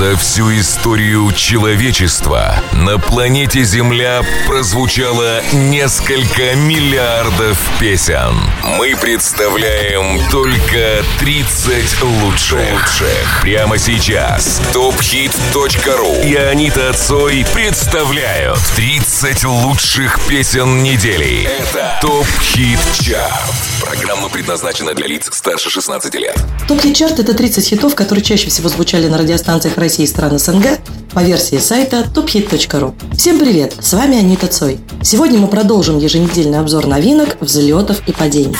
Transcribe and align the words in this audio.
За 0.00 0.16
всю 0.16 0.58
историю 0.58 1.30
человечества 1.32 2.54
на 2.72 2.98
планете 2.98 3.62
Земля 3.64 4.22
прозвучало 4.46 5.42
несколько 5.52 6.56
миллиардов 6.56 7.58
песен. 7.78 8.34
Мы 8.78 8.96
представляем 8.96 10.26
только 10.30 11.04
30 11.18 12.02
лучших. 12.02 13.02
Прямо 13.42 13.76
сейчас 13.76 14.62
tophit.ru 14.72 16.24
и 16.26 16.34
Анита 16.34 16.94
Цой 16.94 17.44
представляют 17.52 18.58
30 18.76 19.44
лучших 19.44 20.18
песен 20.26 20.82
недели. 20.82 21.42
Это 21.42 21.98
ТОП 22.00 22.26
Хит 22.40 22.80
Чарт. 22.94 23.69
Программа 23.80 24.28
предназначена 24.28 24.94
для 24.94 25.06
лиц 25.06 25.28
старше 25.32 25.70
16 25.70 26.14
лет. 26.16 26.36
Топ 26.68 26.80
Хит 26.80 26.96
Чарт– 26.96 27.18
это 27.18 27.34
30 27.34 27.66
хитов, 27.66 27.94
которые 27.94 28.22
чаще 28.22 28.48
всего 28.48 28.68
звучали 28.68 29.08
на 29.08 29.18
радиостанциях 29.18 29.76
России 29.78 30.04
и 30.04 30.06
стран 30.06 30.38
СНГ 30.38 30.80
по 31.12 31.20
версии 31.20 31.58
сайта 31.58 32.06
tophit.ru. 32.14 32.94
Всем 33.16 33.38
привет, 33.38 33.74
с 33.80 33.92
вами 33.92 34.18
Анита 34.18 34.46
Цой. 34.46 34.80
Сегодня 35.02 35.38
мы 35.38 35.48
продолжим 35.48 35.98
еженедельный 35.98 36.58
обзор 36.58 36.86
новинок, 36.86 37.36
взлетов 37.40 38.06
и 38.06 38.12
падений. 38.12 38.56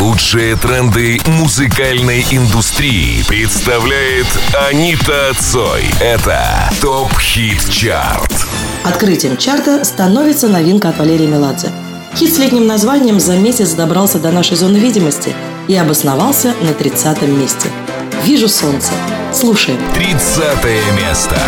Лучшие 0.00 0.56
тренды 0.56 1.20
музыкальной 1.26 2.24
индустрии 2.30 3.22
представляет 3.28 4.26
Анита 4.70 5.32
Цой. 5.38 5.84
Это 6.00 6.70
ТОП 6.80 7.12
Хит 7.20 7.70
Чарт. 7.70 8.32
Открытием 8.82 9.36
чарта 9.36 9.84
становится 9.84 10.48
новинка 10.48 10.88
от 10.88 10.98
Валерия 10.98 11.26
Меладзе. 11.26 11.70
Хит 12.14 12.34
с 12.34 12.38
летним 12.38 12.66
названием 12.66 13.20
за 13.20 13.36
месяц 13.36 13.72
добрался 13.72 14.18
до 14.18 14.30
нашей 14.32 14.56
зоны 14.56 14.76
видимости 14.78 15.34
и 15.68 15.76
обосновался 15.76 16.54
на 16.60 16.74
30 16.74 17.22
месте. 17.22 17.68
«Вижу 18.24 18.48
солнце». 18.48 18.92
Слушаем. 19.32 19.78
30 19.94 20.46
место. 21.00 21.38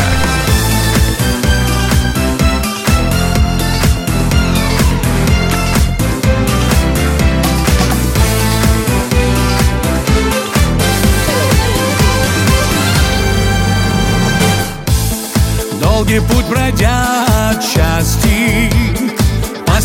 Долгий 15.80 16.21
путь 16.21 16.46
пройдя 16.46 17.51
от 17.51 17.63
счастья 17.63 18.91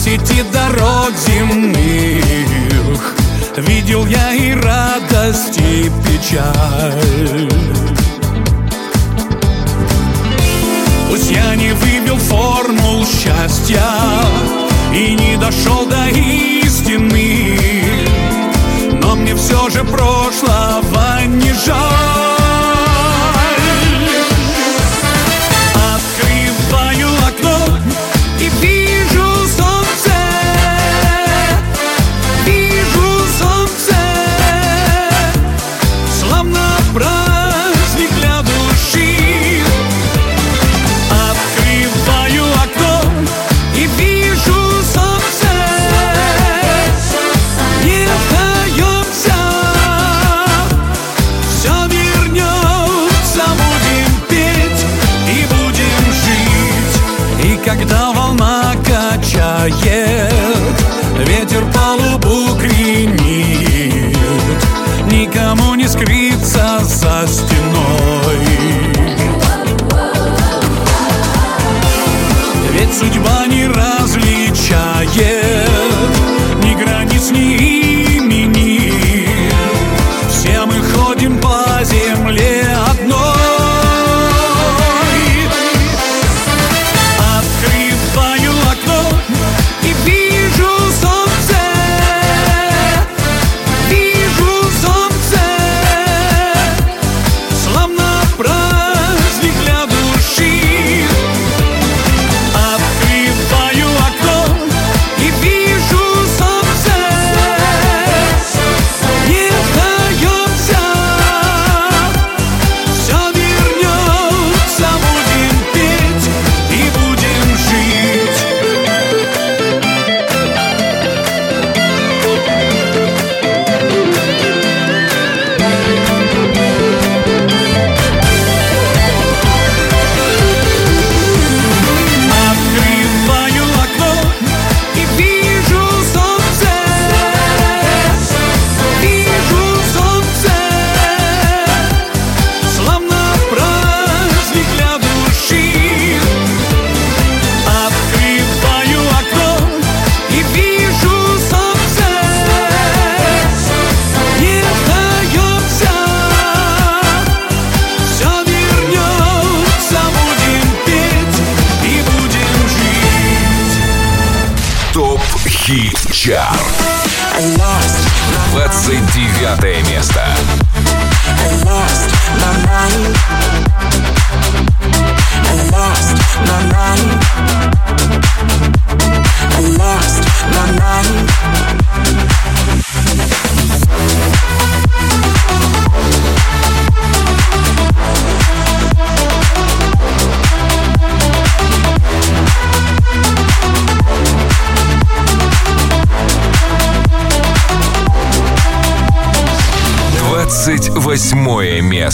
сети 0.07 0.43
дорог 0.53 1.11
земных. 1.27 3.15
Видел 3.57 4.05
я 4.05 4.33
и 4.33 4.53
радость, 4.53 5.57
и 5.57 5.91
печаль. 6.05 7.51
Пусть 11.09 11.31
я 11.31 11.55
не 11.55 11.71
выбил 11.73 12.17
формул 12.17 13.05
счастья 13.05 13.81
И 14.93 15.15
не 15.15 15.37
дошел 15.37 15.85
до 15.85 16.09
истины 16.09 17.57
Но 19.01 19.15
мне 19.15 19.33
все 19.35 19.69
же 19.69 19.83
прошлого 19.85 21.25
не 21.25 21.53
жаль 21.65 22.16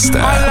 восьмое 0.04 0.43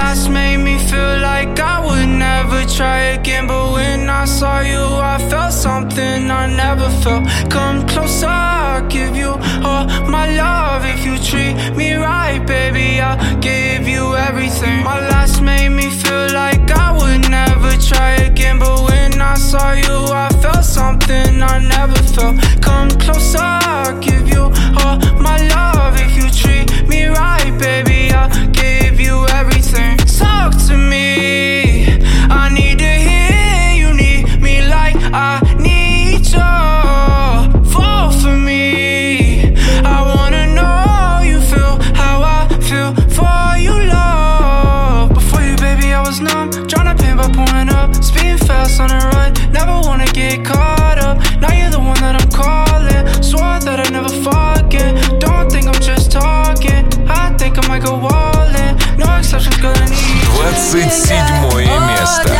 on 48.82 48.88
the 48.88 48.98
run, 49.14 49.32
never 49.52 49.80
wanna 49.86 50.06
get 50.06 50.44
caught 50.44 50.98
up. 50.98 51.18
Now 51.40 51.52
you're 51.54 51.70
the 51.70 51.78
one 51.78 51.98
that 52.00 52.14
I'm 52.20 52.30
calling. 52.30 53.06
Swore 53.22 53.58
that 53.60 53.78
I 53.80 53.88
never 53.90 54.10
forget. 54.26 55.20
Don't 55.20 55.50
think 55.50 55.66
I'm 55.66 55.80
just 55.80 56.10
talking. 56.10 56.82
I 57.08 57.30
think 57.38 57.56
I 57.58 57.66
might 57.68 57.82
go 57.82 57.94
all 57.94 58.50
in. 58.64 58.76
No 58.98 59.06
exceptions, 59.16 59.56
girl, 59.58 59.74
I 59.74 59.86
need 59.86 60.22
you. 60.22 60.28
27 60.72 61.42
место. 61.86 62.30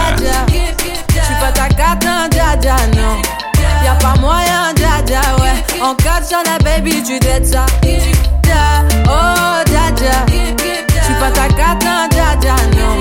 Je 1.08 1.24
suis 1.24 1.34
pas 1.40 1.52
ta 1.52 1.68
carte, 1.68 2.04
non, 2.04 2.28
dja 2.30 2.56
dja, 2.56 2.76
non. 2.96 3.22
Y'a 3.84 3.94
pas 3.94 4.16
moyen, 4.20 4.74
dja 4.76 5.02
dja, 5.06 5.20
ouais. 5.40 5.82
En 5.82 5.94
quatre 5.94 6.26
sur 6.26 6.38
la 6.44 6.58
baby, 6.58 7.02
tu 7.02 7.18
dettes 7.18 7.46
ça. 7.46 7.66
Dja, 7.82 8.84
Oh, 9.06 9.62
dja 9.66 9.90
dja. 9.96 10.26
Je 10.28 11.04
suis 11.04 11.14
pas 11.14 11.30
ta 11.30 11.48
carte, 11.54 11.84
non, 11.84 12.08
dja 12.10 12.36
dja, 12.40 12.54
non. 12.76 13.00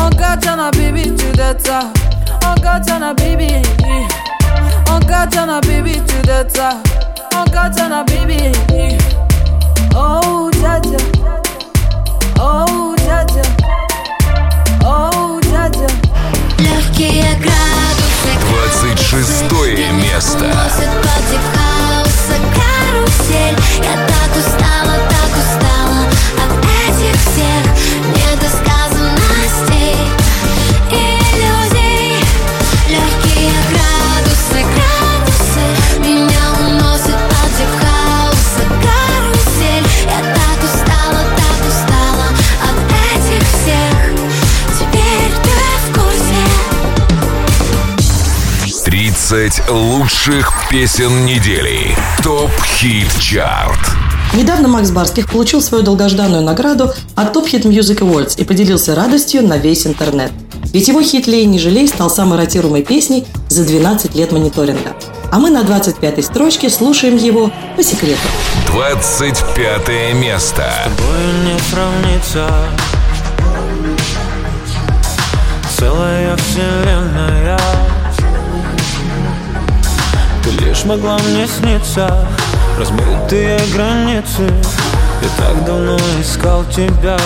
En 0.00 0.10
quatre 0.10 0.42
sur 0.42 0.56
la 0.56 0.70
baby, 0.70 1.14
tu 1.14 1.26
ça. 1.36 1.80
En 2.46 2.54
quatre 2.60 2.86
sur 2.86 2.98
la 2.98 3.12
baby. 3.12 3.54
En 4.88 5.00
quatre 5.00 5.32
sur 5.32 5.46
la 5.46 5.60
baby, 5.60 6.00
tu 6.06 6.14
ça. 6.54 6.70
En 7.34 7.44
quatre 7.50 7.76
sur 7.76 7.88
la 7.88 8.04
baby. 8.04 8.52
Oh, 9.94 10.50
dja. 10.52 10.80
Oh, 12.40 12.94
dja-dja. 12.96 13.42
Oh, 14.84 15.40
dja-dja. 15.42 15.86
Легкие 16.58 17.34
градусы 17.34 18.32
26 18.72 19.92
место. 19.92 20.38
Носит 20.38 20.90
против 21.02 21.42
хаоса 21.52 22.36
карусель 22.56 23.56
Я 23.82 24.09
30 49.30 49.70
лучших 49.70 50.52
песен 50.68 51.24
недели. 51.24 51.96
Топ 52.20 52.50
Хит 52.64 53.06
Чарт. 53.20 53.78
Недавно 54.34 54.66
Макс 54.66 54.90
Барских 54.90 55.30
получил 55.30 55.62
свою 55.62 55.84
долгожданную 55.84 56.42
награду 56.42 56.92
от 57.14 57.36
Top 57.36 57.46
Hit 57.46 57.62
Music 57.62 58.00
Awards 58.00 58.34
и 58.40 58.44
поделился 58.44 58.96
радостью 58.96 59.46
на 59.46 59.56
весь 59.56 59.86
интернет. 59.86 60.32
Ведь 60.72 60.88
его 60.88 61.00
хит 61.00 61.28
«Лей, 61.28 61.46
не 61.46 61.60
жалей» 61.60 61.86
стал 61.86 62.10
самой 62.10 62.38
ротируемой 62.38 62.82
песней 62.82 63.24
за 63.48 63.64
12 63.64 64.16
лет 64.16 64.32
мониторинга. 64.32 64.96
А 65.30 65.38
мы 65.38 65.50
на 65.50 65.60
25-й 65.60 66.24
строчке 66.24 66.68
слушаем 66.68 67.16
его 67.16 67.52
по 67.76 67.84
секрету. 67.84 68.18
25 68.72 70.14
место. 70.14 70.74
тобой 70.84 71.52
не 71.52 71.56
сравнится 71.70 72.48
Целая 75.78 76.36
вселенная 76.36 77.29
лишь 80.80 80.84
могла 80.84 81.18
мне 81.18 81.46
сниться. 81.46 82.10
Размытые 82.78 83.58
границы. 83.74 84.42
Я 85.22 85.28
так 85.44 85.64
давно 85.64 85.96
искал 86.20 86.64
тебя. 86.64 87.18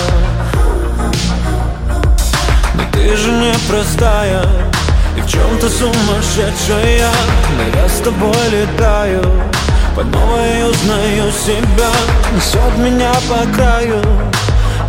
Но 2.73 2.83
ты 2.91 3.15
же 3.15 3.31
не 3.31 3.53
простая 3.69 4.43
И 5.17 5.21
в 5.21 5.27
чем-то 5.27 5.69
сумасшедшая. 5.69 7.09
Но 7.57 7.81
я 7.81 7.87
с 7.87 7.99
тобой 7.99 8.35
летаю 8.51 9.23
Под 9.95 10.05
новой 10.07 10.69
узнаю 10.69 11.31
себя. 11.31 11.91
Несет 12.35 12.77
меня 12.77 13.13
по 13.29 13.55
краю 13.55 14.01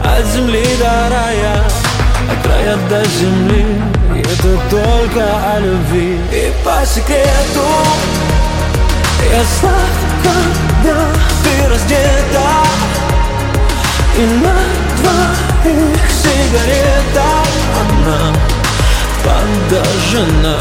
От 0.03 0.27
земли 0.35 0.65
до 0.79 1.09
рая 1.11 1.63
От 2.33 2.47
рая 2.47 2.77
до 2.89 3.05
земли. 3.05 3.67
Это 4.17 4.59
только 4.71 5.25
о 5.55 5.61
любви. 5.61 6.19
И 6.33 6.53
по 6.65 6.85
секрету 6.87 7.63
Я 9.25 9.43
слаб, 9.61 9.73
когда 10.23 10.99
ты 11.43 11.69
раздета. 11.69 12.49
И 14.17 14.25
на 14.43 14.55
двоих 14.97 16.01
сигарета 16.11 17.29
одна 17.81 18.33
Подожжена. 19.25 20.59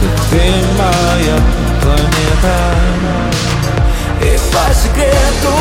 Как 0.00 0.20
ты 0.30 0.42
моя 0.78 1.38
планета. 1.82 2.56
И 4.20 4.38
по 4.52 4.74
секрету 4.74 5.56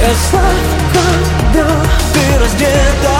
Я 0.00 0.12
слаб, 0.30 0.42
когда 0.92 1.68
ты 2.12 2.38
раздета. 2.38 3.18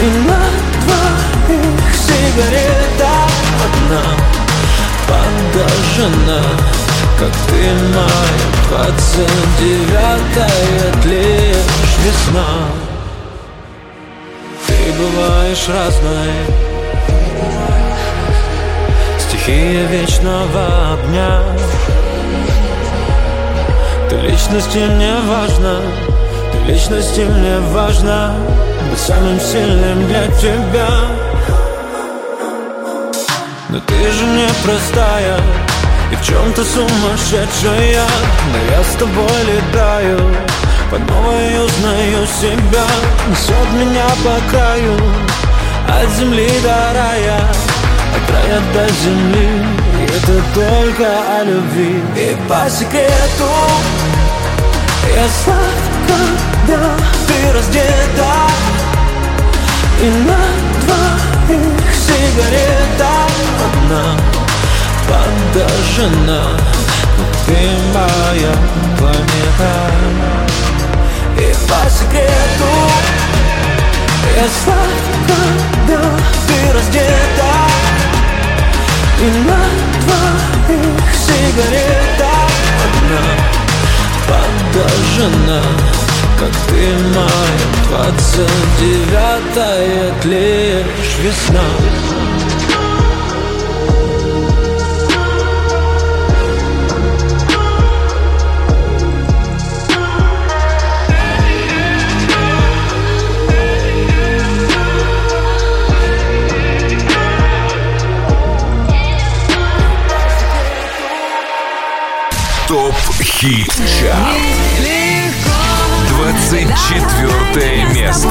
И 0.00 0.08
на 0.26 0.40
двоих 0.84 1.94
сигарета 1.94 3.12
одна 3.64 4.39
Подожжена 5.10 6.40
Как 7.18 7.32
ты 7.48 7.62
моя 7.94 8.30
двадцать 8.68 9.58
девятая 9.58 10.92
лишь 11.04 11.96
весна. 12.04 12.50
Ты 14.68 14.92
бываешь 14.92 15.68
разной. 15.68 16.32
Стихия 19.18 19.86
вечного 19.86 20.94
огня 20.94 21.42
Ты 24.08 24.16
личности 24.16 24.78
мне 24.78 25.14
важна 25.26 25.76
Ты 26.52 26.72
личности 26.72 27.20
мне 27.20 27.58
важна 27.72 28.34
Быть 28.90 29.00
самым 29.00 29.40
сильным 29.40 30.06
для 30.06 30.26
тебя 30.36 30.88
Но 33.72 33.78
ты 33.78 34.10
же 34.10 34.24
не 34.24 34.48
простая 34.64 35.38
И 36.10 36.16
в 36.16 36.22
чем-то 36.24 36.64
сумасшедшая. 36.64 38.04
Но 38.52 38.74
я 38.76 38.82
с 38.82 38.96
тобой 38.96 39.38
летаю 39.46 40.18
Под 40.90 41.08
новой 41.08 41.64
узнаю 41.64 42.26
себя. 42.26 42.84
Несет 43.28 43.70
меня 43.74 44.08
по 44.24 44.50
краю 44.50 44.96
От 45.86 46.10
земли 46.18 46.50
до 46.64 46.92
рая 46.94 47.38
От 48.16 48.30
рая 48.34 48.60
до 48.74 48.92
земли. 49.04 49.48
И 50.00 50.04
это 50.04 50.42
только 50.52 51.06
о 51.38 51.44
любви. 51.44 52.02
И 52.16 52.36
по 52.48 52.68
секрету 52.68 53.52
Я 55.14 55.28
слаб, 55.44 55.56
когда 56.08 56.90
ты 57.28 57.52
раздета. 57.52 58.34
И 60.02 60.08
на 60.26 60.38
двоих 60.80 61.79
сигарета 62.20 63.12
одна 63.66 64.16
Подожжена 65.08 66.42
Как 67.16 67.46
ты 67.46 67.58
моя 67.94 68.54
планета. 68.98 69.72
И 71.36 71.52
по 71.68 71.90
секрету 71.90 72.72
Я 74.36 74.46
слаб, 74.62 74.92
когда 75.26 76.02
ты 76.46 76.72
раздета. 76.72 77.52
И 79.20 79.30
на 79.46 79.60
двоих 80.00 81.04
сигарета 81.26 82.32
одна 82.84 83.24
Подожжена 84.28 85.62
как 86.40 86.52
ты 86.68 86.96
моя 87.14 87.28
двадцать 87.86 88.48
девятая 88.80 90.14
лишь 90.24 91.18
весна 91.22 91.60
Топ 112.66 112.94
Хит 113.20 113.72
Чарт. 113.74 114.59
24 116.30 117.86
место. 117.92 118.28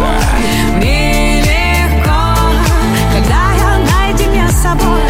Мне 0.78 1.44
когда 3.14 3.52
я 3.54 3.80
наедине 3.80 4.48
с 4.48 4.62
собой. 4.62 5.02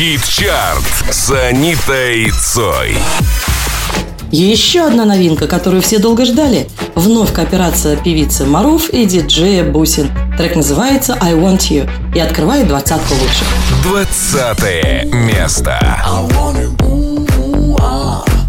ТОП-хит-чарт 0.00 0.82
с 1.10 1.30
Анитой 1.30 2.30
Цой. 2.30 2.96
Еще 4.30 4.86
одна 4.86 5.04
новинка, 5.04 5.46
которую 5.46 5.82
все 5.82 5.98
долго 5.98 6.24
ждали. 6.24 6.70
Вновь 6.94 7.34
кооперация 7.34 7.96
певицы 7.96 8.46
Маруф 8.46 8.88
и 8.88 9.04
диджея 9.04 9.62
Бусин. 9.62 10.10
Трек 10.38 10.56
называется 10.56 11.18
«I 11.20 11.34
Want 11.34 11.68
You» 11.68 11.90
и 12.14 12.18
открывает 12.18 12.66
двадцатку 12.66 13.12
лучших. 13.12 13.46
Двадцатое 13.82 15.04
место. 15.04 15.78
I'm 16.06 17.76
a 17.78 18.39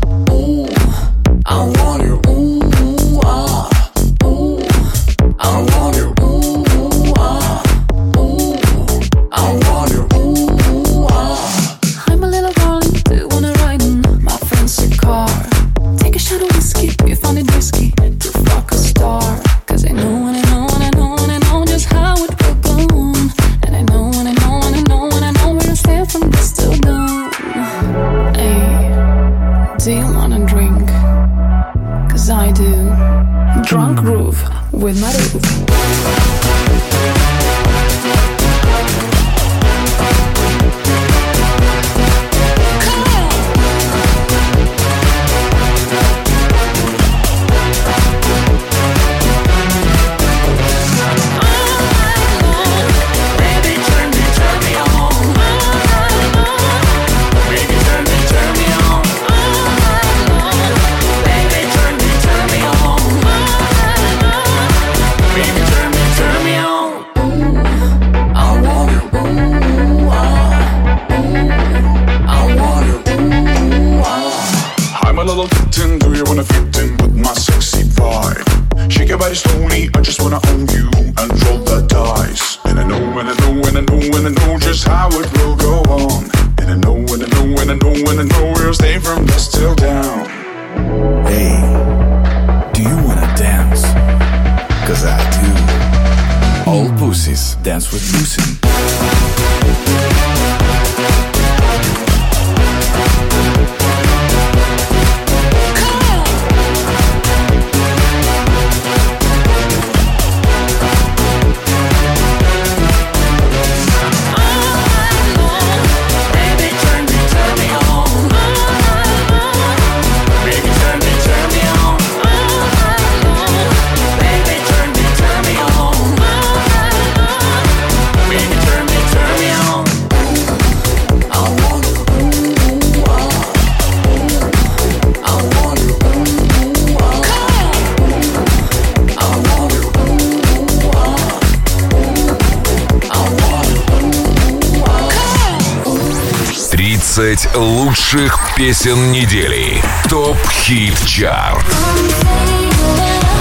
лучших 148.12 148.56
песен 148.58 149.12
недели. 149.12 149.82
ТОП-хит 150.10 150.98
чарт. 151.06 151.66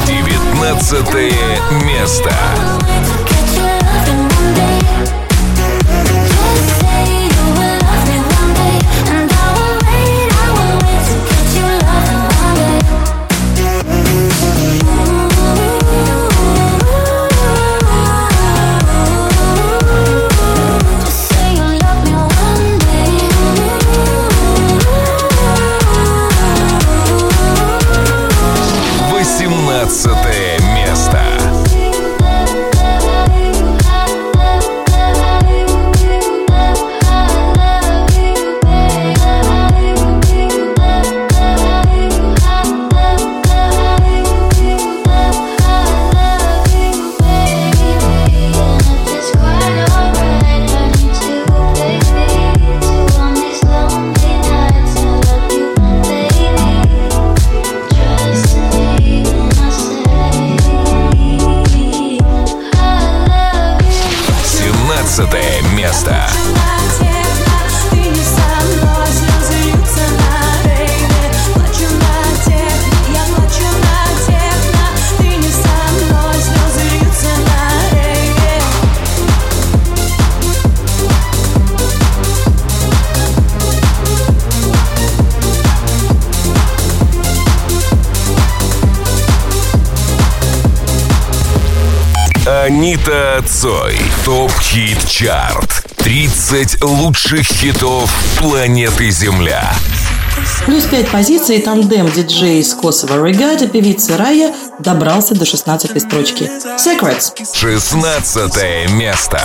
Девятнадцатое 0.06 1.32
место. 1.84 2.32
Цой. 93.60 93.94
ТОП-хит 94.25 95.06
чарт. 95.06 95.84
30 95.99 96.82
лучших 96.82 97.46
хитов 97.46 98.10
планеты 98.38 99.10
Земля. 99.10 99.70
Плюс 100.64 100.84
5 100.84 101.08
позиций 101.08 101.58
и 101.58 101.60
тандем 101.60 102.10
диджея 102.10 102.62
из 102.62 102.73
Косово 102.73 103.23
Регата 103.23 103.68
певицы 103.68 104.16
Рая 104.16 104.54
добрался 104.78 105.34
до 105.34 105.44
16 105.44 106.00
строчки. 106.00 106.50
Secrets. 106.78 107.34
16 107.52 108.92
место. 108.92 109.38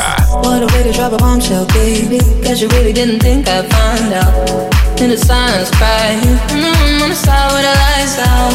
In 4.97 5.09
the 5.09 5.17
silence, 5.17 5.69
cry. 5.71 6.15
Mm, 6.51 7.01
on 7.03 7.09
the 7.09 7.15
side 7.15 7.51
with 7.51 7.63
the 7.63 7.73
lights 7.83 8.17
out. 8.17 8.53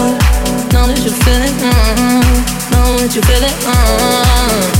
Know 0.73 0.87
that 0.87 1.05
you 1.05 1.11
feel 1.11 1.43
it. 1.43 1.53
Mm, 1.61 2.23
know 2.73 2.97
that 2.97 3.15
you 3.15 3.21
feel 3.21 3.45
it. 3.45 3.53
Mm. 3.67 4.80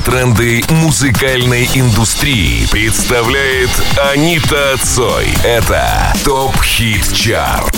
тренды 0.00 0.62
музыкальной 0.70 1.68
индустрии 1.74 2.66
представляет 2.70 3.70
Анита 4.12 4.76
Цой. 4.82 5.26
Это 5.44 6.12
ТОП-хит-чарт. 6.24 7.74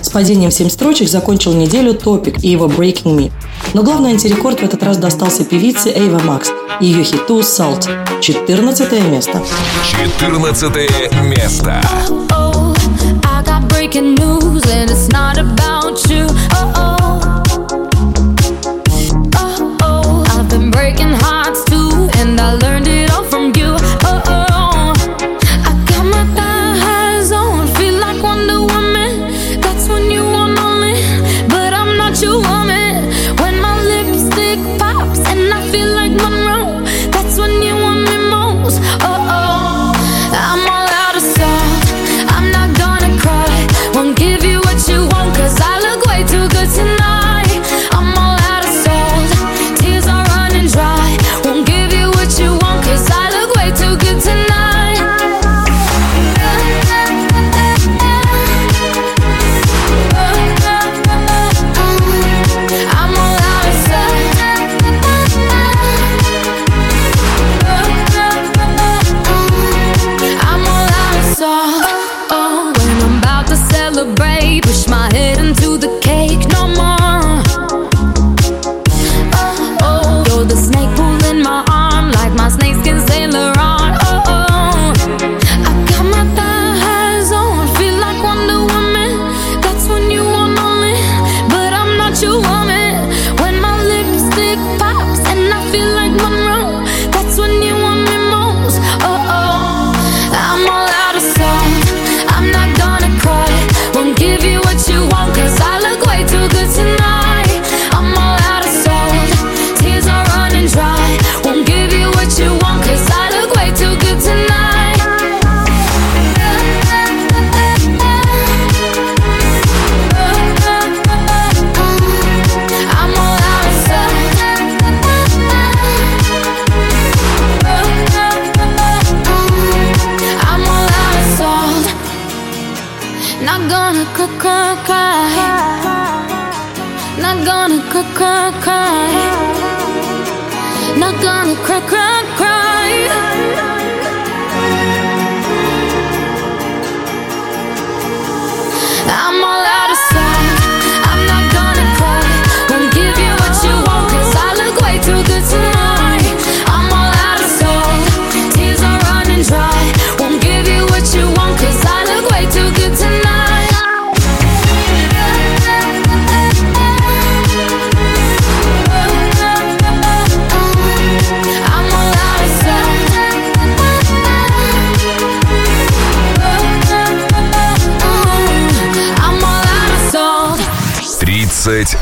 С 0.00 0.08
падением 0.10 0.50
7 0.50 0.68
строчек 0.68 1.08
закончил 1.08 1.54
неделю 1.54 1.94
топик 1.94 2.42
и 2.44 2.48
его 2.48 2.66
Breaking 2.66 3.16
Me. 3.16 3.32
Но 3.74 3.82
главный 3.82 4.10
антирекорд 4.10 4.60
в 4.60 4.64
этот 4.64 4.82
раз 4.82 4.98
достался 4.98 5.44
певице 5.44 5.90
Эйва 5.90 6.20
Макс 6.20 6.50
и 6.80 6.86
ее 6.86 7.02
хиту 7.02 7.40
Salt. 7.40 7.88
14 8.20 8.92
место. 9.10 9.42
14 10.18 11.22
место. 11.22 11.80
Oh, 12.08 12.26
oh, 12.30 12.56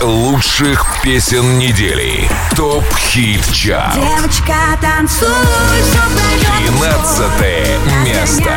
30 0.01 0.03
лучших 0.03 0.87
песен 1.03 1.59
недели. 1.59 2.29
Топ-хит 2.57 3.45
чарт. 3.53 3.95
Девочка, 3.95 4.55
танцуй, 4.81 5.29
все 5.83 6.01
пройдет 6.15 6.79
13 6.79 8.05
место. 8.05 8.51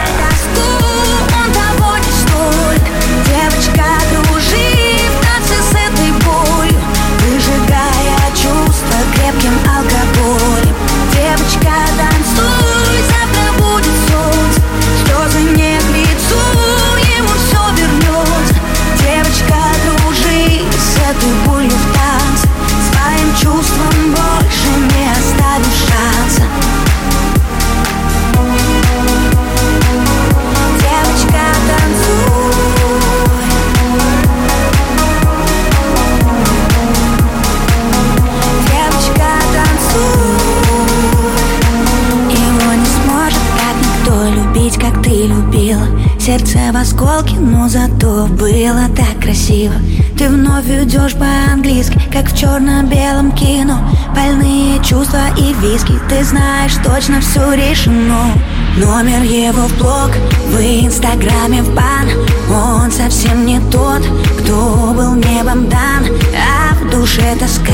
Виски, 55.59 55.99
ты 56.09 56.23
знаешь, 56.23 56.75
точно 56.83 57.21
все 57.21 57.53
решено. 57.53 58.33
Номер 58.77 59.23
его 59.23 59.67
в 59.67 59.77
блог, 59.77 60.11
в 60.47 60.59
инстаграме 60.59 61.63
в 61.63 61.73
бан. 61.73 62.09
Он 62.49 62.91
совсем 62.91 63.45
не 63.45 63.59
тот, 63.71 64.01
кто 64.39 64.93
был 64.95 65.15
небом 65.15 65.67
дан. 65.69 66.05
А 66.35 66.75
в 66.75 66.89
душе 66.89 67.35
тоска, 67.39 67.73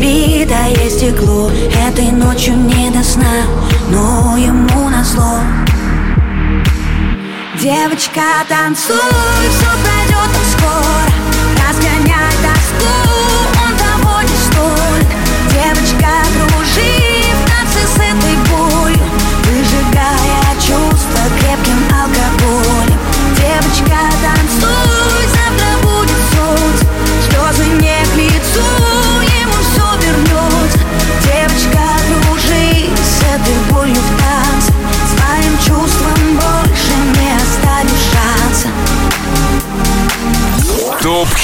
битое 0.00 0.90
стекло. 0.90 1.50
Этой 1.88 2.10
ночью 2.12 2.56
не 2.56 2.90
до 2.90 3.02
сна, 3.02 3.44
но 3.90 4.36
ему 4.36 4.88
назло 4.88 5.40
Девочка, 7.60 8.20
танцуй, 8.48 8.96
все 9.50 9.66
пройдет 9.82 10.30
скоро 10.52 11.15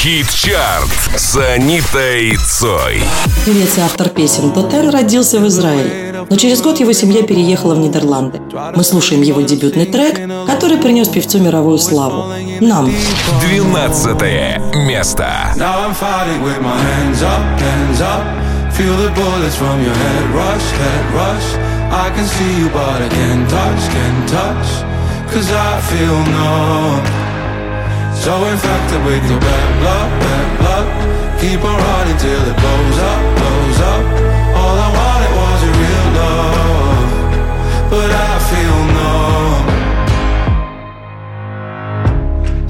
Топ-хит 0.02 0.28
чарт 0.30 0.90
с 1.16 1.36
Анитой 1.36 2.36
Цой. 2.36 3.00
Певец 3.46 3.78
и 3.78 3.82
автор 3.82 4.08
песен 4.08 4.52
Дотен 4.52 4.88
родился 4.88 5.38
в 5.38 5.46
Израиле, 5.46 6.26
но 6.28 6.36
через 6.36 6.60
год 6.60 6.80
его 6.80 6.92
семья 6.92 7.22
переехала 7.22 7.76
в 7.76 7.78
Нидерланды. 7.78 8.40
Мы 8.74 8.82
слушаем 8.82 9.22
его 9.22 9.42
дебютный 9.42 9.86
трек, 9.86 10.18
который 10.48 10.78
принес 10.78 11.06
певцу 11.06 11.38
мировую 11.38 11.78
славу. 11.78 12.32
Нам. 12.60 12.92
12 13.42 14.76
место. 14.88 15.24
Now 15.56 15.86
I'm 15.86 15.94
fighting 15.94 16.42
with 16.42 16.60
my 16.60 16.76
hands 16.76 17.22
up, 17.22 17.60
hands 17.60 18.00
up. 18.00 18.24
Feel 18.76 18.96
the 18.96 19.10
bullets 19.14 19.54
from 19.54 19.84
your 19.84 19.94
head 19.94 20.34
rush, 20.34 20.66
head 20.82 21.14
rush. 21.14 21.48
I 21.92 22.10
can 22.10 22.26
see 22.26 22.58
you, 22.58 22.68
but 22.70 23.00
I 23.00 23.08
can't 23.08 23.48
touch, 23.48 23.88
can't 23.94 24.28
touch. 24.28 25.32
Cause 25.32 25.48
I 25.52 25.80
feel 25.82 26.18
numb. 26.32 27.21
So 28.22 28.34
infected 28.44 29.04
with 29.04 29.28
your 29.28 29.40
bad 29.40 29.80
blood, 29.80 30.10
bad 30.20 30.48
blood. 30.60 30.86
Keep 31.40 31.64
on 31.64 31.76
running 31.76 32.18
till 32.18 32.42
it 32.50 32.56
blows 32.62 32.98
up, 33.10 33.20
blows 33.36 33.80
up. 33.80 34.04
All 34.60 34.76
I 34.78 34.90
wanted 34.98 35.32
was 35.40 35.58
your 35.66 35.74
real 35.82 36.08
love. 36.20 37.10
But 37.90 38.10
I 38.30 38.32
feel 38.48 38.78
numb. 38.96 39.66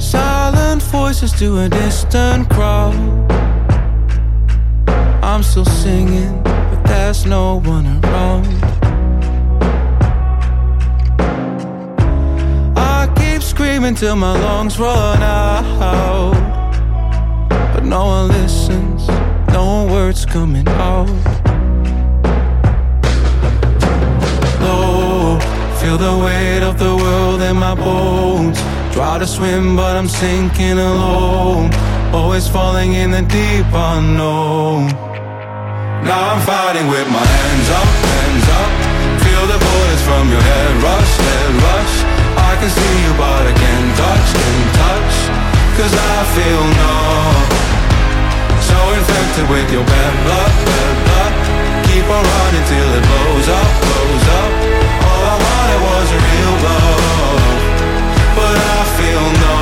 Silent 0.00 0.80
voices 0.84 1.32
to 1.32 1.58
a 1.58 1.68
distant 1.68 2.48
crowd. 2.48 2.96
I'm 5.22 5.42
still 5.42 5.66
singing, 5.66 6.42
but 6.42 6.82
there's 6.84 7.26
no 7.26 7.60
one 7.60 7.86
around. 8.02 8.71
Screaming 13.82 13.98
till 13.98 14.14
my 14.14 14.38
lungs 14.38 14.78
run 14.78 15.20
out. 15.22 16.34
But 17.74 17.84
no 17.84 18.06
one 18.06 18.28
listens, 18.28 19.08
no 19.48 19.86
words 19.90 20.24
coming 20.24 20.68
out. 20.68 21.08
Low, 24.60 25.40
feel 25.80 25.98
the 25.98 26.16
weight 26.24 26.62
of 26.62 26.78
the 26.78 26.94
world 26.94 27.42
in 27.42 27.56
my 27.56 27.74
bones. 27.74 28.56
Try 28.92 29.18
to 29.18 29.26
swim, 29.26 29.74
but 29.74 29.96
I'm 29.96 30.08
sinking 30.08 30.78
alone. 30.78 31.70
Always 32.14 32.46
falling 32.46 32.92
in 32.92 33.10
the 33.10 33.22
deep 33.22 33.66
unknown. 33.74 34.86
Now 36.06 36.34
I'm 36.34 36.42
fighting 36.46 36.86
with 36.86 37.08
my 37.08 37.26
hands 37.36 37.68
up, 37.80 37.88
hands 38.06 38.48
up. 38.60 38.70
Feel 39.24 39.44
the 39.52 39.58
bullets 39.64 40.02
from 40.08 40.30
your 40.30 40.42
head 40.50 40.82
rush, 40.84 41.16
head 41.16 41.54
rush. 41.66 42.11
Can 42.62 42.70
see 42.70 42.96
you, 43.02 43.12
but 43.18 43.42
I 43.42 43.54
can't 43.58 43.90
touch, 43.98 44.28
can't 44.38 44.70
touch. 44.78 45.14
Cause 45.74 45.94
I 45.98 46.18
feel 46.30 46.62
numb. 46.78 47.50
So 48.62 48.78
infected 48.94 49.50
with 49.50 49.66
your 49.74 49.82
bad 49.82 50.14
blood, 50.22 50.52
bad 50.70 50.94
blood. 51.02 51.34
Keep 51.90 52.06
on 52.06 52.22
running 52.22 52.66
till 52.70 52.90
it 52.98 53.02
blows 53.02 53.48
up, 53.50 53.70
blows 53.82 54.26
up. 54.38 54.50
All 55.10 55.22
I 55.26 55.36
wanted 55.42 55.80
was 55.90 56.08
a 56.14 56.20
real 56.22 56.54
love. 56.62 57.42
But 58.38 58.54
I 58.54 58.80
feel 58.94 59.26
numb. 59.42 59.61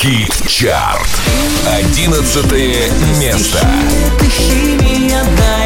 ТОП 0.00 0.06
Хит 0.06 0.48
Чарт. 0.48 1.20
Одиннадцатое 1.66 2.90
место. 3.18 3.58
Ты 4.18 4.26
химия, 4.26 5.20
отдая 5.20 5.59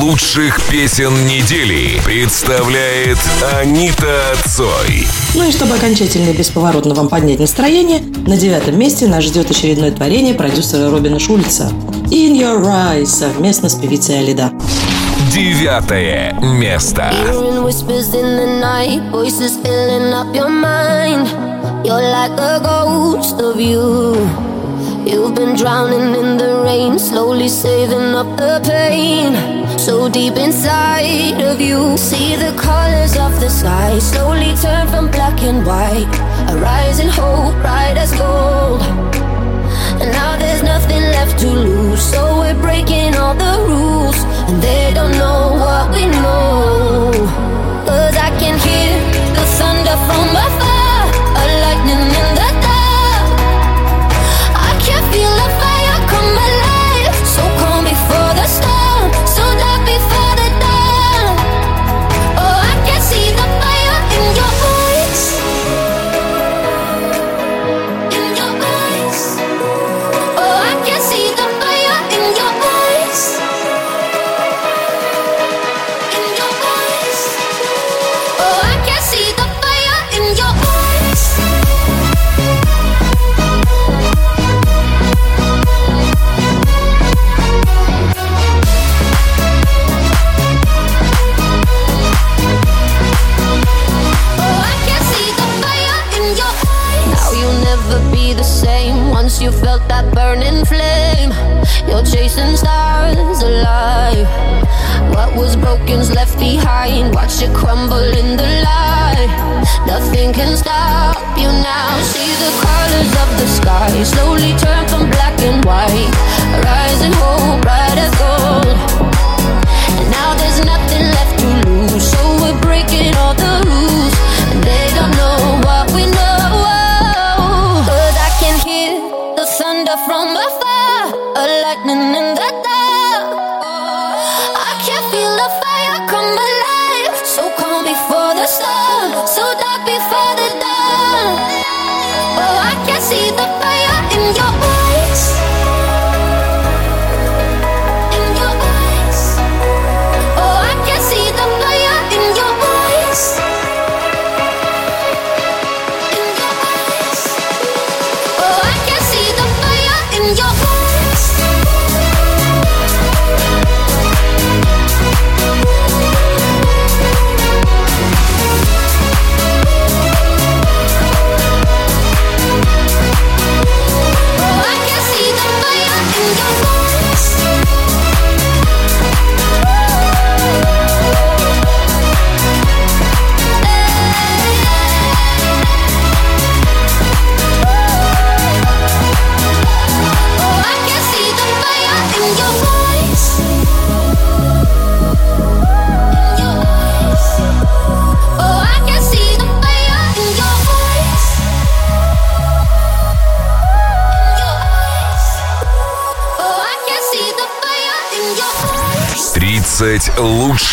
лучших 0.00 0.60
песен 0.70 1.12
недели 1.26 2.00
представляет 2.04 3.18
Анита 3.54 4.34
Цой. 4.46 5.06
Ну 5.34 5.48
и 5.48 5.52
чтобы 5.52 5.74
окончательно 5.74 6.30
и 6.30 6.36
бесповоротно 6.36 6.94
вам 6.94 7.08
поднять 7.08 7.38
настроение, 7.38 8.00
на 8.26 8.36
девятом 8.36 8.78
месте 8.78 9.06
нас 9.06 9.24
ждет 9.24 9.50
очередное 9.50 9.90
творение 9.90 10.34
продюсера 10.34 10.90
Робина 10.90 11.18
Шульца 11.18 11.70
«In 12.10 12.32
Your 12.34 12.62
Eyes» 12.64 13.06
совместно 13.06 13.68
с 13.68 13.74
певицей 13.74 14.20
Алида. 14.20 14.52
Девятое 15.32 16.32
место. 16.40 17.12
You're 21.84 22.00
like 22.00 22.38
a 22.38 22.60
ghost 22.60 23.40
of 23.40 23.58
you. 23.58 24.51
You've 25.12 25.34
been 25.34 25.54
drowning 25.54 26.14
in 26.14 26.38
the 26.38 26.62
rain, 26.64 26.98
slowly 26.98 27.46
saving 27.46 28.14
up 28.14 28.34
the 28.38 28.62
pain. 28.64 29.36
So 29.78 30.08
deep 30.08 30.36
inside 30.36 31.38
of 31.42 31.60
you, 31.60 31.98
see 31.98 32.34
the 32.34 32.56
colors 32.56 33.14
of 33.18 33.38
the 33.38 33.50
sky 33.50 33.98
slowly 33.98 34.54
turn 34.56 34.88
from 34.88 35.10
black 35.10 35.42
and 35.42 35.66
white. 35.66 36.14
A 36.48 36.56
rising 36.56 37.08
hope, 37.08 37.54
bright 37.60 37.98
as 37.98 38.12
gold. 38.12 38.80
And 40.00 40.10
now 40.12 40.38
there's 40.38 40.62
nothing 40.62 41.02
left 41.16 41.38
to 41.40 41.50
lose. 41.50 42.00
So 42.00 42.38
we're 42.38 42.58
breaking 42.58 43.14
all 43.14 43.34
the 43.34 43.54
rules. 43.68 44.16
And 44.48 44.62
they 44.62 44.94
don't 44.94 45.12
know 45.12 45.42
what 45.60 45.92
we 45.92 46.06
know. 46.06 47.12
Cause 47.84 48.16
I 48.16 48.30
can 48.40 48.56
hear 48.66 48.96
the 49.36 49.44
thunder 49.58 49.96
from 50.06 50.36
afar. 50.36 50.61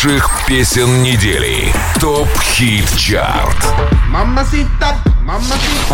лучших 0.02 0.46
песен 0.46 1.02
недели. 1.02 1.74
Топ-хит-чарт. 2.00 3.66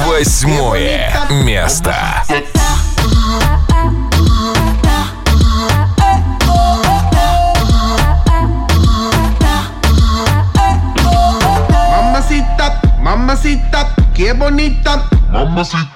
Восьмое 0.06 1.12
место. 1.42 1.94
Mamacita, 13.02 13.94
qué 14.14 14.32
bonita. 14.32 15.08
Mamacita. 15.30 15.95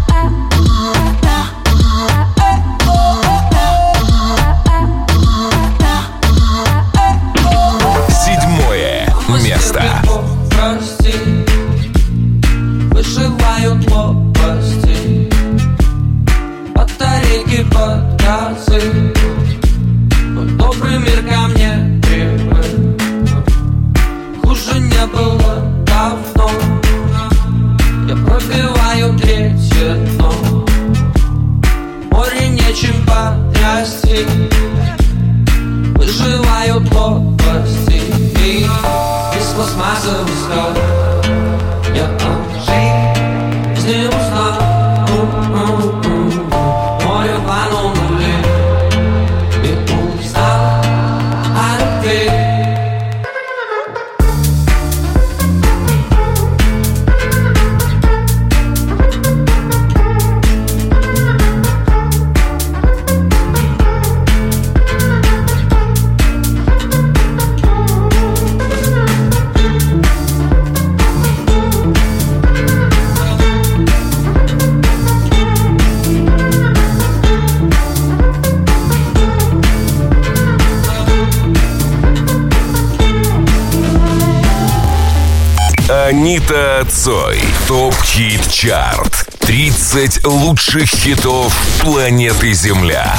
Цой. 87.03 87.41
Топ-хит 87.67 88.47
чарт. 88.51 89.27
30 89.39 90.23
лучших 90.23 90.87
хитов 90.87 91.51
планеты 91.81 92.53
Земля. 92.53 93.15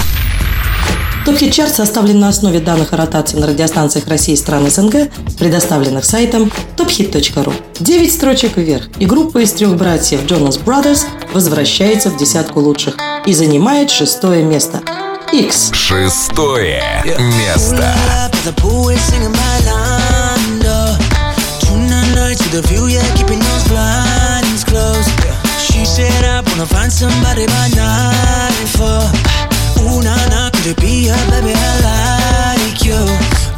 Топ-хит-чарт 1.26 1.74
составлен 1.74 2.20
на 2.20 2.28
основе 2.28 2.61
данных 2.61 2.93
о 2.93 2.97
ротации 2.97 3.39
на 3.39 3.49
радиостанциях 3.49 4.07
России 4.07 4.35
и 4.35 4.37
стран 4.37 4.70
СНГ, 4.70 5.11
предоставленных 5.37 6.05
сайтом 6.05 6.53
tophit.ru. 6.76 7.53
Девять 7.80 8.12
строчек 8.12 8.57
вверх, 8.57 8.85
и 9.01 9.05
группа 9.05 9.39
из 9.39 9.51
трех 9.53 9.76
братьев 9.76 10.20
Jonas 10.26 10.62
Brothers 10.62 11.01
возвращается 11.33 12.11
в 12.11 12.16
десятку 12.16 12.61
лучших 12.61 12.97
и 13.26 13.33
занимает 13.33 13.91
шестое 13.91 14.45
место. 14.45 14.80
X. 15.33 15.72
Шестое 15.74 16.85
место. 17.41 17.97
the 22.53 22.61
view, 22.68 22.87
yeah, 22.87 23.16
keeping 23.16 23.41
blindings 23.73 24.64
closed. 24.64 25.11
She 25.59 25.85
said 25.85 26.25
I 26.25 26.41
wanna 26.47 26.66
find 26.66 26.93
somebody 26.93 27.47
by 27.47 27.68
for. 28.77 29.01
Ooh 29.83 30.01
nah, 30.03 30.29
nah, 30.29 30.51
could 30.51 30.66
it 30.73 30.77
be 30.81 31.09
a 31.09 31.16
baby 31.31 31.53
I 31.57 31.73
like 31.89 32.85
you? 32.85 33.51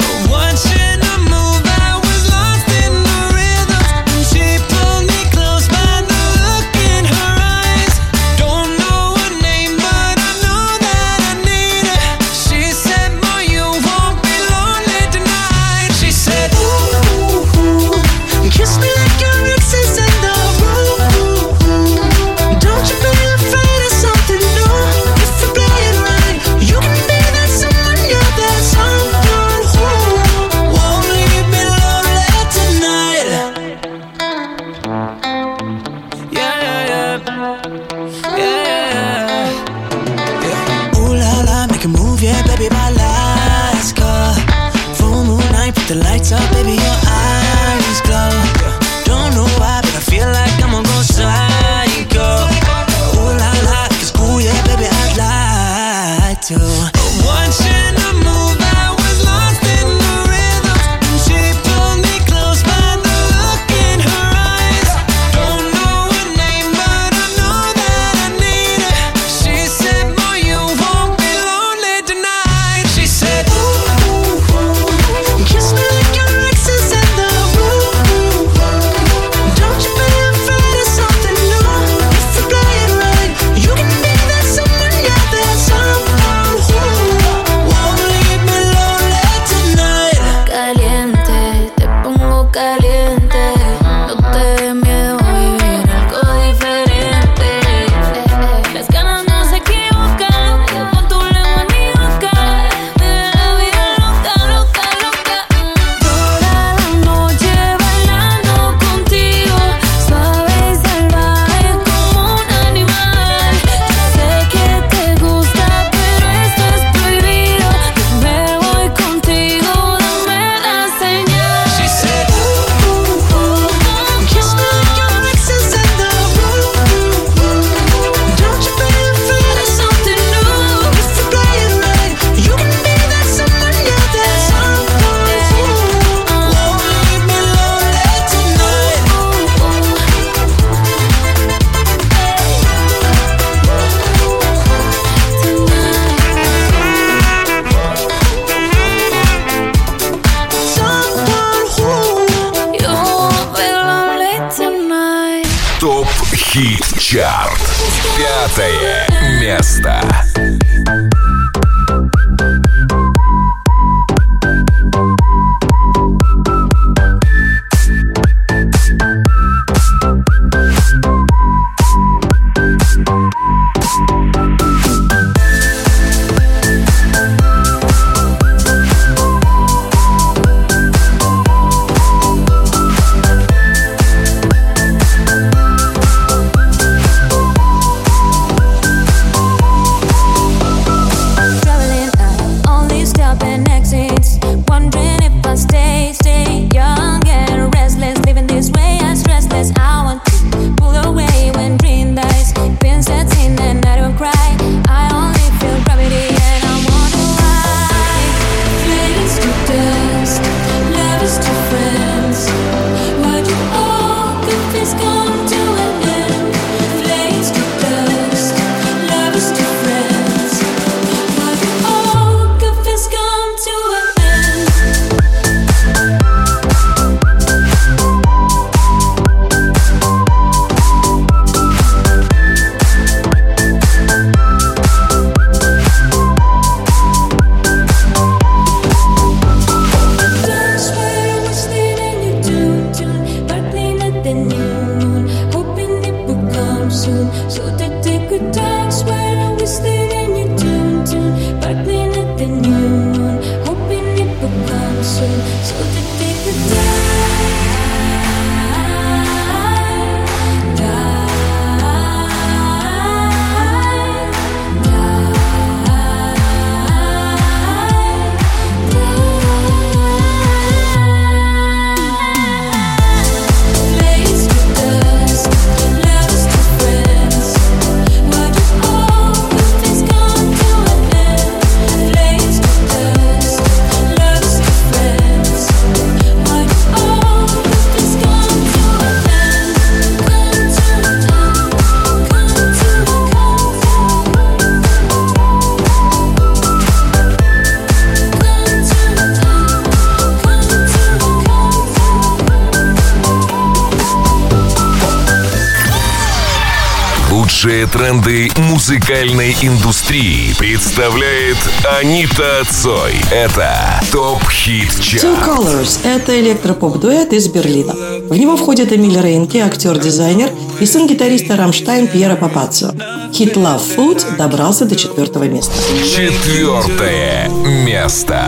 Свежие 307.65 307.87
тренды 307.87 308.51
музыкальной 308.59 309.57
индустрии 309.63 310.55
представляет 310.59 311.57
Анита 311.99 312.63
Цой. 312.69 313.15
Это 313.31 314.03
TopHit 314.13 315.01
чарт. 315.01 315.25
Two 315.25 315.43
Colors– 315.43 316.01
это 316.05 316.39
электропоп-дуэт 316.41 317.33
из 317.33 317.49
Берлина. 317.49 317.95
В 318.29 318.37
него 318.37 318.59
входят 318.59 318.93
Эмиль 318.93 319.19
Рейнке, 319.19 319.61
актер-дизайнер, 319.61 320.51
и 320.79 320.85
сын 320.85 321.07
гитариста 321.07 321.57
Рамштайн 321.57 322.07
Пьера 322.07 322.37
Папаццо. 322.37 322.95
Хит 323.33 323.57
Lovefool 323.57 324.37
добрался 324.37 324.85
до 324.85 324.95
четвертого 324.95 325.45
места. 325.45 325.73
Четвертое 326.05 327.49
место. 327.49 328.47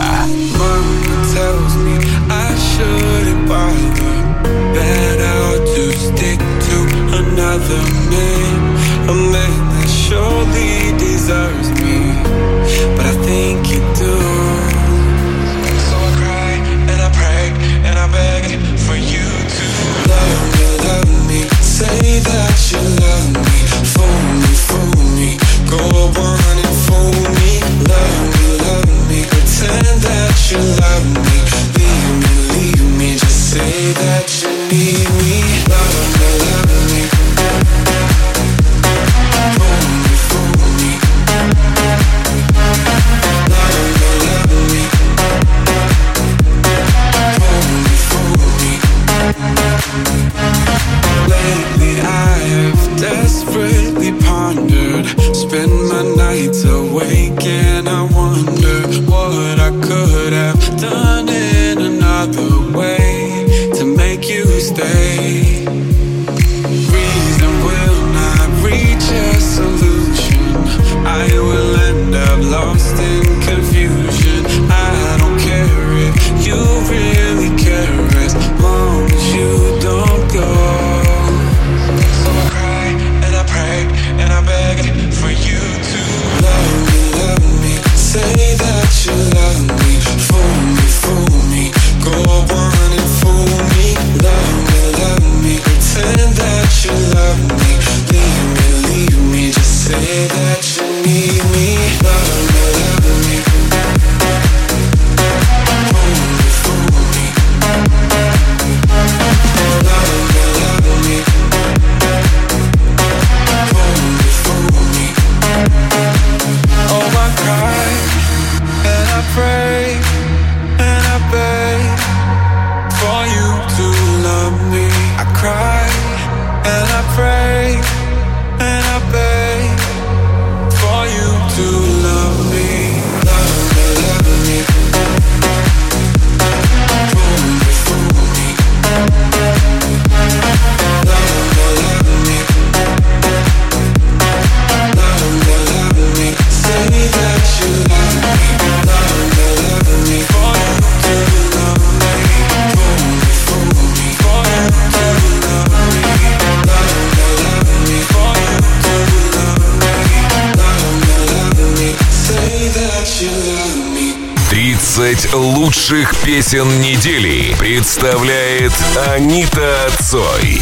песен 166.47 166.79
недели 166.79 167.53
представляет 167.59 168.71
Анита 169.09 169.89
Цой. 169.99 170.61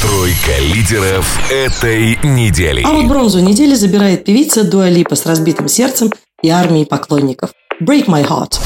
Тройка 0.00 0.58
лидеров 0.62 1.38
этой 1.50 2.18
недели. 2.22 2.82
А 2.82 2.92
вот 2.94 3.04
бронзу 3.04 3.40
недели 3.40 3.74
забирает 3.74 4.24
певица 4.24 4.64
Дуалипа 4.64 5.14
с 5.14 5.26
разбитым 5.26 5.68
сердцем 5.68 6.10
и 6.42 6.48
армией 6.48 6.86
поклонников. 6.86 7.50
Break 7.82 8.06
My 8.06 8.26
Heart. 8.26 8.58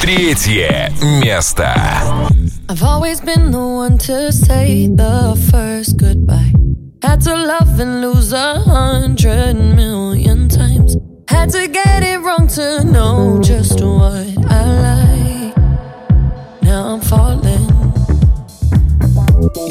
Третье 0.00 0.92
место. 1.02 1.74
I've 2.68 2.84
always 2.84 3.20
been 3.20 3.50
the 3.50 3.58
one 3.58 3.98
to 3.98 4.30
say 4.30 4.86
the 4.86 5.34
first 5.50 5.96
goodbye. 5.96 6.52
Had 7.02 7.20
to 7.22 7.34
love 7.34 7.80
and 7.80 8.00
lose 8.00 8.32
a 8.32 8.60
hundred 8.60 9.54
million 9.54 10.48
times. 10.48 10.96
Had 11.28 11.50
to 11.50 11.66
get 11.66 12.04
it 12.04 12.20
wrong 12.20 12.46
to 12.54 12.84
know 12.84 13.40
just 13.42 13.80
what 13.82 14.31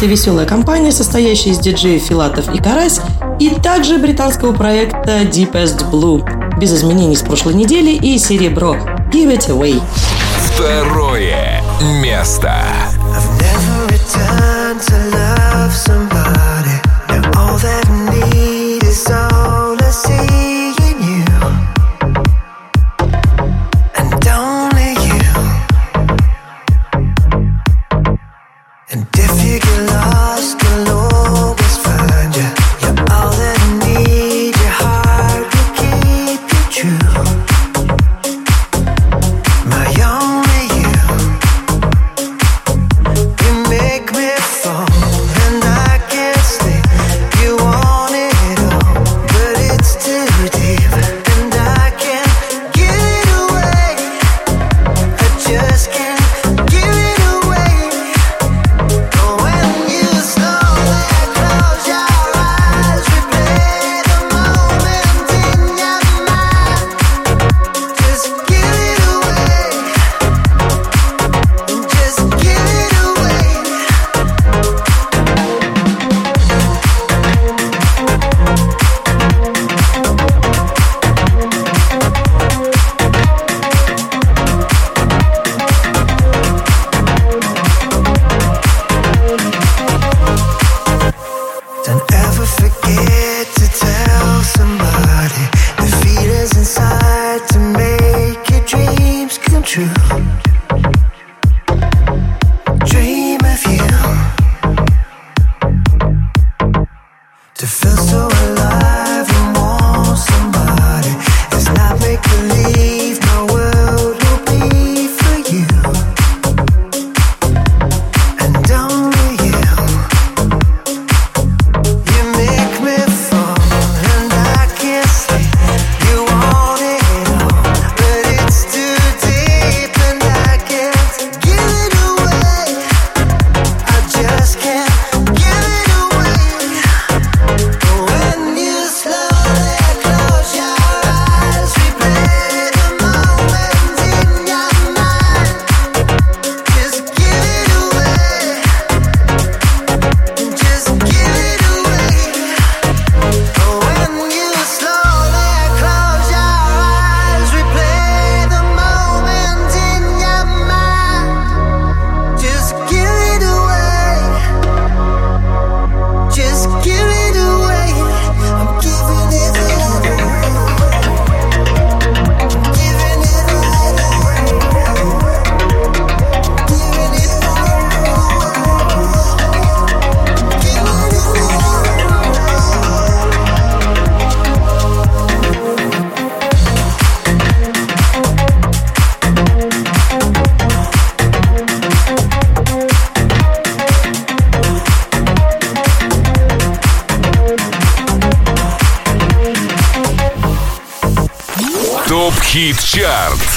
Это 0.00 0.08
веселая 0.08 0.46
компания, 0.46 0.92
состоящая 0.92 1.50
из 1.50 1.58
диджеев 1.58 2.02
Филатов 2.02 2.54
и 2.54 2.56
Карась, 2.56 3.02
и 3.38 3.50
также 3.50 3.98
британского 3.98 4.54
проекта 4.54 5.24
Deepest 5.24 5.90
Blue. 5.90 6.24
Без 6.58 6.72
изменений 6.72 7.16
с 7.16 7.20
прошлой 7.20 7.52
недели 7.52 7.90
и 7.90 8.16
серебро 8.16 8.76
Give 9.12 9.30
It 9.36 9.50
Away. 9.50 9.78
Второе 10.54 11.62
место. 12.02 12.50
I've 13.12 13.28
never 13.42 13.92
returned 13.92 14.80
to 14.86 14.96
love 15.12 15.74
somebody 15.74 16.09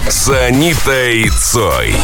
с 0.07 0.29
Анитой 0.29 1.29
Цой. 1.29 1.95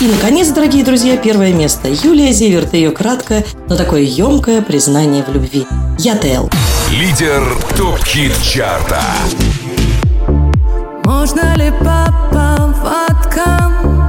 И, 0.00 0.06
наконец, 0.06 0.48
дорогие 0.48 0.84
друзья, 0.84 1.16
первое 1.16 1.52
место. 1.52 1.88
Юлия 1.88 2.32
Зиверт 2.32 2.74
и 2.74 2.78
ее 2.78 2.90
краткое, 2.90 3.44
но 3.68 3.76
такое 3.76 4.00
емкое 4.00 4.62
признание 4.62 5.22
в 5.22 5.32
любви. 5.32 5.66
Я 5.98 6.16
ТЛ. 6.16 6.48
Лидер 6.90 7.42
топ-хит-чарта. 7.76 9.00
Можно 11.04 11.54
ли 11.56 11.70
по 11.80 12.06
поводкам 12.32 14.08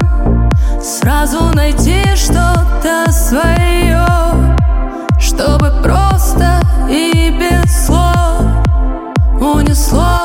Сразу 0.82 1.44
найти 1.54 2.04
что-то 2.16 3.12
свое 3.12 4.06
Чтобы 5.20 5.74
просто 5.84 6.62
и 6.90 7.32
без 7.38 7.86
слов 7.86 8.44
Унесло 9.42 10.25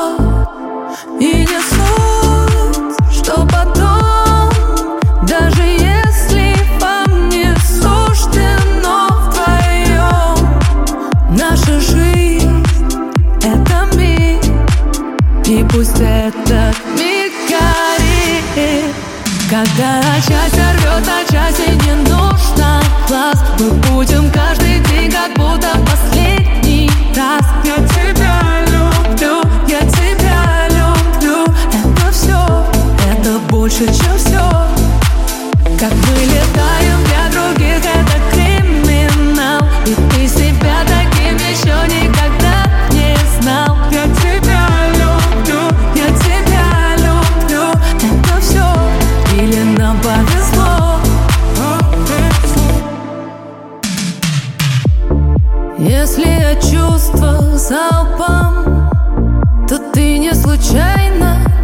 часть 20.31 20.55
рвет, 20.55 21.07
а 21.07 21.31
часть 21.31 21.59
и 21.59 21.71
не 21.85 21.93
нужно. 22.09 22.81
Класс, 23.07 23.43
мы 23.59 23.69
будем 23.91 24.31
как 24.31 24.40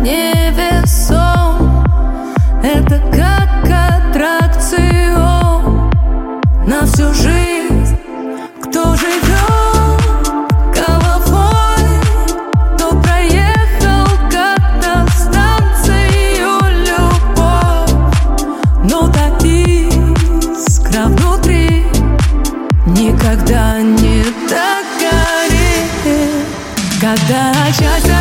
невесом. 0.08 1.84
Это 2.64 3.00
как 3.12 3.50
аттракцион 4.14 5.92
На 6.66 6.86
всю 6.86 7.14
жизнь. 7.14 7.98
Кто 8.64 8.96
живет 8.96 10.02
головой 10.76 12.02
То 12.78 12.90
проехал 13.02 14.08
как-то 14.32 15.06
любовь. 16.88 17.92
Но 18.90 19.08
так 19.12 19.44
искра 19.44 21.04
внутри 21.08 21.86
Никогда 22.86 23.82
не 23.82 24.24
так 24.48 24.86
горит 25.00 26.46
Когда 27.02 27.54
счастье 27.72 28.17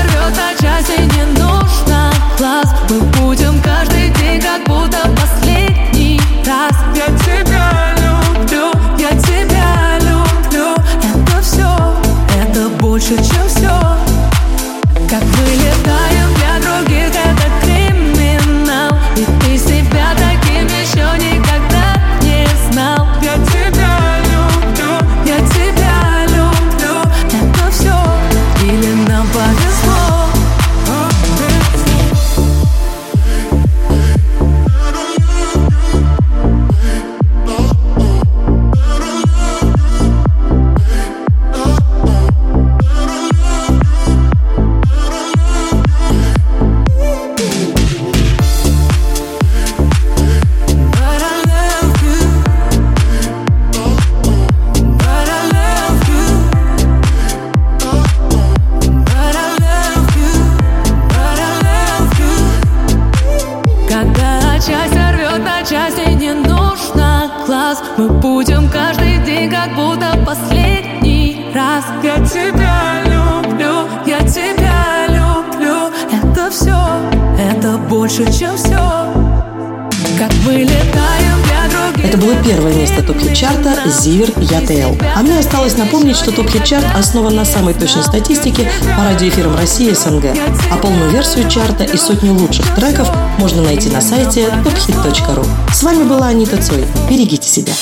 топ-хит-чарт 86.66 86.96
основан 86.96 87.36
на 87.36 87.44
самой 87.44 87.74
точной 87.74 88.02
статистике 88.02 88.70
по 88.96 89.04
радиоэфирам 89.04 89.56
России 89.56 89.90
и 89.90 89.94
СНГ. 89.94 90.36
А 90.70 90.76
полную 90.76 91.10
версию 91.10 91.48
чарта 91.48 91.84
и 91.84 91.96
сотню 91.96 92.32
лучших 92.32 92.74
треков 92.74 93.08
можно 93.38 93.62
найти 93.62 93.88
на 93.88 94.00
сайте 94.00 94.46
tophit.ru. 94.64 95.46
С 95.72 95.82
вами 95.82 96.04
была 96.04 96.28
Анита 96.28 96.60
Цой. 96.60 96.84
Берегите 97.08 97.48
себя. 97.48 97.72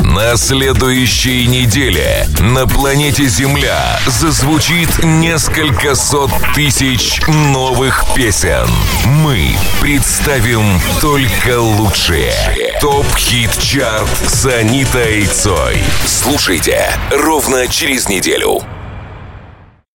На 0.00 0.36
следующей 0.36 1.46
неделе 1.46 2.26
на 2.40 2.66
планете 2.66 3.26
Земля 3.26 3.98
зазвучит 4.06 5.02
несколько 5.02 5.94
сот 5.94 6.30
тысяч 6.54 7.20
новых 7.26 8.04
песен. 8.14 8.68
Мы 9.06 9.56
представим 9.80 10.80
только 11.00 11.60
лучшие. 11.60 12.34
Топ-хит-чарт 12.80 14.08
с 14.26 14.46
Анитой 14.46 15.26
Цой. 15.26 15.76
Слушайте 16.06 16.90
ровно 17.10 17.68
через 17.68 18.08
неделю. 18.08 18.62